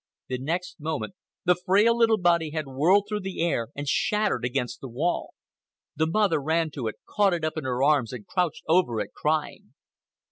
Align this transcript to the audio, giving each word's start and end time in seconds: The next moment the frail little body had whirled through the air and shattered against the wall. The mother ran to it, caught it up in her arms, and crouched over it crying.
The 0.29 0.39
next 0.39 0.79
moment 0.79 1.13
the 1.45 1.53
frail 1.53 1.95
little 1.95 2.17
body 2.17 2.49
had 2.49 2.65
whirled 2.65 3.05
through 3.07 3.19
the 3.19 3.45
air 3.45 3.67
and 3.75 3.87
shattered 3.87 4.43
against 4.43 4.81
the 4.81 4.89
wall. 4.89 5.35
The 5.95 6.07
mother 6.07 6.41
ran 6.41 6.71
to 6.71 6.87
it, 6.87 6.95
caught 7.07 7.35
it 7.35 7.45
up 7.45 7.55
in 7.55 7.65
her 7.65 7.83
arms, 7.83 8.11
and 8.11 8.25
crouched 8.25 8.63
over 8.67 8.99
it 8.99 9.13
crying. 9.13 9.75